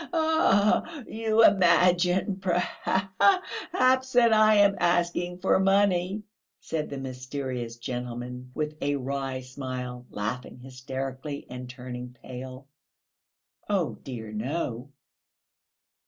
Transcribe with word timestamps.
"You 1.07 1.45
imagine, 1.45 2.37
perhaps, 2.39 4.13
that 4.13 4.33
I 4.33 4.55
am 4.55 4.75
asking 4.79 5.37
for 5.37 5.59
money," 5.59 6.23
said 6.59 6.89
the 6.89 6.97
mysterious 6.97 7.77
gentleman, 7.77 8.49
with 8.55 8.81
a 8.81 8.95
wry 8.95 9.41
smile, 9.41 10.07
laughing 10.09 10.57
hysterically 10.57 11.45
and 11.51 11.69
turning 11.69 12.17
pale. 12.19 12.65
"Oh, 13.69 13.99
dear, 14.03 14.31
no." 14.31 14.89